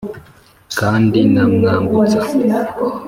Kandi 0.79 1.19
na 1.33 1.43
Mwambutsa 1.53 2.19